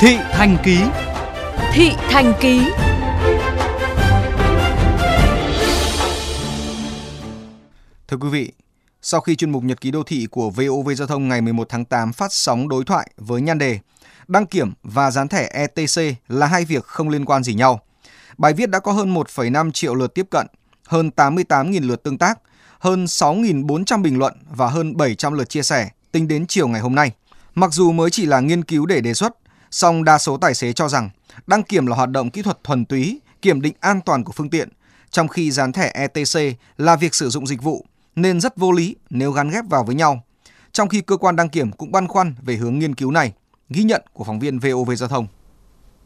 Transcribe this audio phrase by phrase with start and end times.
[0.00, 0.78] Thị Thành Ký
[1.72, 2.60] Thị Thành Ký
[8.08, 8.52] Thưa quý vị,
[9.02, 11.84] sau khi chuyên mục Nhật ký đô thị của VOV Giao thông ngày 11 tháng
[11.84, 13.78] 8 phát sóng đối thoại với nhan đề
[14.28, 17.80] Đăng kiểm và dán thẻ ETC là hai việc không liên quan gì nhau.
[18.38, 20.46] Bài viết đã có hơn 1,5 triệu lượt tiếp cận,
[20.86, 22.38] hơn 88.000 lượt tương tác,
[22.78, 26.94] hơn 6.400 bình luận và hơn 700 lượt chia sẻ tính đến chiều ngày hôm
[26.94, 27.12] nay.
[27.54, 29.36] Mặc dù mới chỉ là nghiên cứu để đề xuất,
[29.70, 31.10] song đa số tài xế cho rằng
[31.46, 34.50] đăng kiểm là hoạt động kỹ thuật thuần túy, kiểm định an toàn của phương
[34.50, 34.68] tiện,
[35.10, 37.84] trong khi dán thẻ ETC là việc sử dụng dịch vụ
[38.16, 40.24] nên rất vô lý nếu gắn ghép vào với nhau.
[40.72, 43.32] Trong khi cơ quan đăng kiểm cũng băn khoăn về hướng nghiên cứu này,
[43.68, 45.26] ghi nhận của phóng viên VOV Giao thông.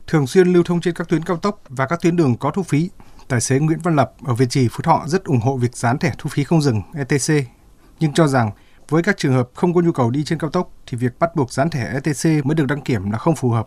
[0.06, 2.62] Thường xuyên lưu thông trên các tuyến cao tốc và các tuyến đường có thu
[2.62, 2.90] phí,
[3.28, 5.98] tài xế Nguyễn Văn Lập ở Việt Trì, Phú Thọ rất ủng hộ việc dán
[5.98, 7.46] thẻ thu phí không dừng ETC,
[8.00, 8.50] nhưng cho rằng
[8.92, 11.30] với các trường hợp không có nhu cầu đi trên cao tốc thì việc bắt
[11.36, 13.66] buộc dán thẻ ETC mới được đăng kiểm là không phù hợp.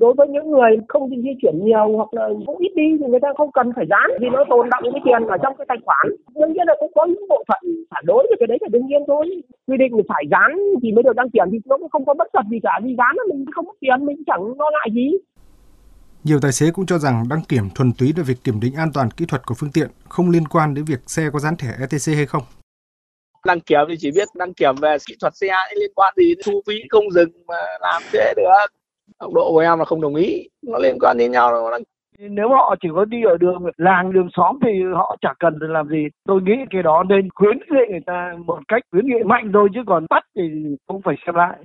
[0.00, 3.20] Đối với những người không di chuyển nhiều hoặc là cũng ít đi thì người
[3.20, 5.78] ta không cần phải dán vì nó tồn động cái tiền ở trong cái tài
[5.84, 6.06] khoản.
[6.34, 8.86] Đương nhiên là cũng có những bộ phận phản đối thì cái đấy là đương
[8.86, 9.24] nhiên thôi.
[9.66, 10.50] Quy định phải dán
[10.82, 12.80] thì mới được đăng kiểm thì nó cũng không có bất cập gì cả.
[12.84, 15.06] Vì dán là mình không mất tiền, mình chẳng lo ngại gì.
[16.24, 18.90] Nhiều tài xế cũng cho rằng đăng kiểm thuần túy là việc kiểm định an
[18.94, 21.68] toàn kỹ thuật của phương tiện, không liên quan đến việc xe có dán thẻ
[21.80, 22.42] ETC hay không
[23.46, 26.62] đăng kiểm thì chỉ biết đăng kiểm về kỹ thuật xe liên quan gì thu
[26.66, 28.66] phí không dừng mà làm thế được.
[29.18, 30.48] Tốc độ của em là không đồng ý.
[30.62, 31.80] Nó liên quan đến nhau rồi
[32.18, 35.88] nếu họ chỉ có đi ở đường làng đường xóm thì họ chẳng cần làm
[35.88, 36.06] gì.
[36.26, 39.68] Tôi nghĩ cái đó nên khuyến nghị người ta một cách khuyến nghị mạnh thôi
[39.74, 40.42] chứ còn bắt thì
[40.88, 41.58] không phải xem lại.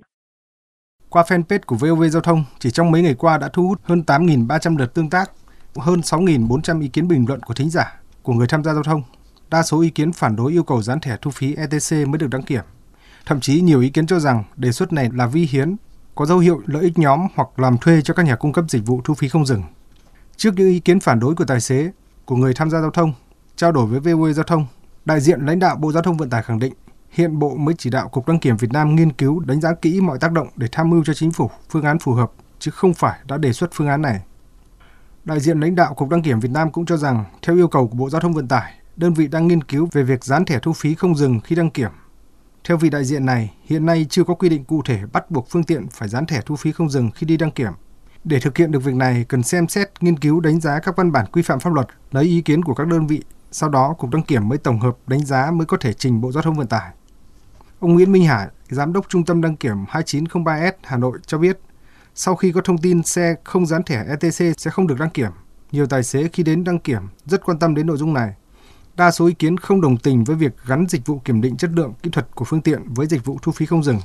[1.09, 4.03] Qua fanpage của VOV Giao thông, chỉ trong mấy ngày qua đã thu hút hơn
[4.07, 5.31] 8.300 lượt tương tác,
[5.75, 9.01] hơn 6.400 ý kiến bình luận của thính giả, của người tham gia giao thông.
[9.49, 12.29] Đa số ý kiến phản đối yêu cầu dán thẻ thu phí ETC mới được
[12.29, 12.63] đăng kiểm.
[13.25, 15.75] Thậm chí nhiều ý kiến cho rằng đề xuất này là vi hiến
[16.15, 18.85] có dấu hiệu lợi ích nhóm hoặc làm thuê cho các nhà cung cấp dịch
[18.85, 19.63] vụ thu phí không dừng.
[20.37, 21.91] Trước những ý kiến phản đối của tài xế,
[22.25, 23.13] của người tham gia giao thông,
[23.55, 24.65] trao đổi với VOV Giao thông,
[25.05, 26.73] đại diện lãnh đạo Bộ Giao thông Vận tải khẳng định
[27.09, 30.01] hiện Bộ mới chỉ đạo Cục Đăng kiểm Việt Nam nghiên cứu đánh giá kỹ
[30.01, 32.93] mọi tác động để tham mưu cho chính phủ phương án phù hợp, chứ không
[32.93, 34.21] phải đã đề xuất phương án này.
[35.25, 37.87] Đại diện lãnh đạo Cục Đăng kiểm Việt Nam cũng cho rằng, theo yêu cầu
[37.87, 40.59] của Bộ Giao thông Vận tải, đơn vị đang nghiên cứu về việc dán thẻ
[40.59, 41.91] thu phí không dừng khi đăng kiểm
[42.63, 45.49] theo vị đại diện này, hiện nay chưa có quy định cụ thể bắt buộc
[45.49, 47.71] phương tiện phải dán thẻ thu phí không dừng khi đi đăng kiểm.
[48.23, 51.11] Để thực hiện được việc này, cần xem xét, nghiên cứu đánh giá các văn
[51.11, 54.09] bản quy phạm pháp luật, lấy ý kiến của các đơn vị, sau đó Cục
[54.09, 56.67] Đăng kiểm mới tổng hợp đánh giá mới có thể trình Bộ Giao thông Vận
[56.67, 56.91] tải.
[57.79, 61.59] Ông Nguyễn Minh Hải, Giám đốc Trung tâm Đăng kiểm 2903S Hà Nội cho biết,
[62.15, 65.31] sau khi có thông tin xe không dán thẻ ETC sẽ không được đăng kiểm,
[65.71, 68.33] nhiều tài xế khi đến đăng kiểm rất quan tâm đến nội dung này
[68.99, 71.71] đa số ý kiến không đồng tình với việc gắn dịch vụ kiểm định chất
[71.77, 73.99] lượng kỹ thuật của phương tiện với dịch vụ thu phí không dừng.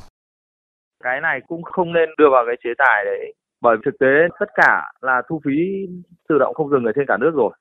[1.05, 4.50] Cái này cũng không nên đưa vào cái chế tài đấy, bởi thực tế tất
[4.54, 5.56] cả là thu phí
[6.28, 7.53] tự động không dừng ở trên cả nước rồi.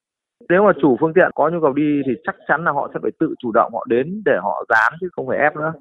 [0.49, 2.99] Nếu mà chủ phương tiện có nhu cầu đi thì chắc chắn là họ sẽ
[3.03, 5.73] phải tự chủ động họ đến để họ dán chứ không phải ép nữa.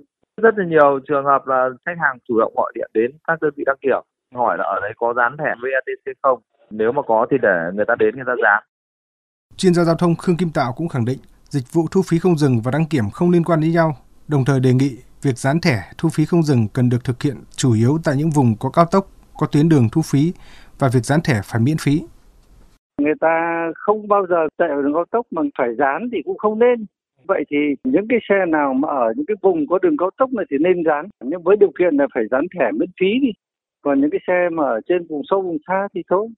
[0.43, 3.53] Rất là nhiều trường hợp là khách hàng chủ động gọi điện đến các đơn
[3.57, 4.03] vị đăng kiểm
[4.35, 6.39] hỏi là ở đấy có dán thẻ VATC không.
[6.71, 8.63] Nếu mà có thì để người ta đến người ta dán.
[9.57, 11.19] Chuyên gia giao thông Khương Kim Tạo cũng khẳng định
[11.53, 13.97] dịch vụ thu phí không dừng và đăng kiểm không liên quan đến nhau,
[14.29, 14.91] đồng thời đề nghị
[15.23, 18.31] việc dán thẻ thu phí không dừng cần được thực hiện chủ yếu tại những
[18.31, 19.07] vùng có cao tốc,
[19.39, 20.33] có tuyến đường thu phí
[20.79, 22.03] và việc dán thẻ phải miễn phí.
[23.03, 23.37] Người ta
[23.75, 26.87] không bao giờ chạy ở đường cao tốc mà phải dán thì cũng không nên.
[27.27, 30.33] Vậy thì những cái xe nào mà ở những cái vùng có đường cao tốc
[30.33, 33.31] này thì nên dán, nhưng với điều kiện là phải dán thẻ miễn phí đi.
[33.83, 36.29] Còn những cái xe mà ở trên vùng sâu vùng xa thì thôi.